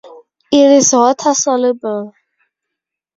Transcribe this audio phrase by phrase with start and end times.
[0.51, 2.15] It is water-soluble.